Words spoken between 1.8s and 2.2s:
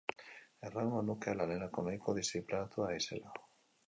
nahiko